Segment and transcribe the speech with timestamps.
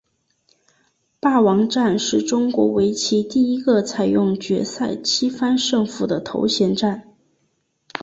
[1.19, 7.13] 霸王战是中国围棋第一个采用决赛七番胜负的头衔战。